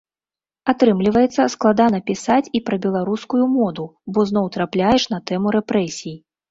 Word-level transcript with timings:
Атрымліваецца, 0.71 1.45
складана 1.55 1.99
пісаць 2.09 2.47
і 2.61 2.63
пра 2.71 2.81
беларускую 2.89 3.45
моду, 3.59 3.85
бо 4.15 4.19
зноў 4.33 4.53
трапляеш 4.59 5.03
на 5.15 5.25
тэму 5.31 5.47
рэпрэсій. 5.61 6.21